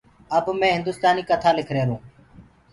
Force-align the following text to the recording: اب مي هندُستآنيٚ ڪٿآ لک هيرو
اب 0.37 0.45
مي 0.59 0.69
هندُستآنيٚ 0.77 1.27
ڪٿآ 1.29 1.51
لک 1.57 1.69
هيرو 1.77 1.97